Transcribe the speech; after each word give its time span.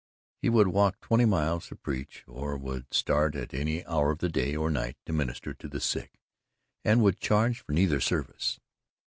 He 0.41 0.49
would 0.49 0.69
walk 0.69 0.99
twenty 0.99 1.25
miles 1.25 1.67
to 1.67 1.75
preach, 1.75 2.23
or 2.25 2.57
would 2.57 2.91
start 2.91 3.35
at 3.35 3.53
any 3.53 3.85
hour 3.85 4.09
of 4.09 4.17
the 4.17 4.29
day 4.29 4.55
or 4.55 4.71
night 4.71 4.97
to 5.05 5.13
minister 5.13 5.53
to 5.53 5.67
the 5.67 5.79
sick, 5.79 6.19
and 6.83 7.03
would 7.03 7.19
charge 7.19 7.59
for 7.59 7.73
neither 7.73 7.99
service. 8.01 8.59